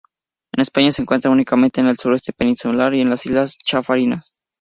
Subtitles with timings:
[0.53, 4.27] En España se encuentra únicamente en el sureste peninsular y en las Islas Chafarinas.